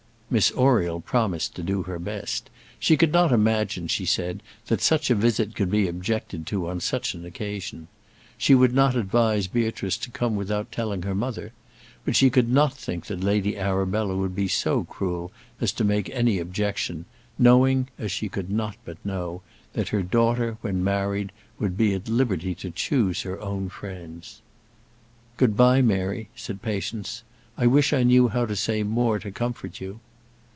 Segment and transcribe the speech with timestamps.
[0.33, 2.49] Miss Oriel promised to do her best.
[2.79, 6.79] She could not imagine, she said, that such a visit could be objected to on
[6.79, 7.89] such an occasion.
[8.37, 11.51] She would not advise Beatrice to come without telling her mother;
[12.05, 16.09] but she could not think that Lady Arabella would be so cruel as to make
[16.11, 17.03] any objection,
[17.37, 19.41] knowing, as she could not but know,
[19.73, 24.41] that her daughter, when married, would be at liberty to choose her own friends.
[25.35, 27.23] "Good bye, Mary," said Patience.
[27.57, 29.99] "I wish I knew how to say more to comfort you."